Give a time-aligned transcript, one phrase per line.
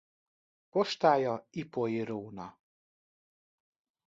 [0.69, 2.59] Postája Ipoly-róna.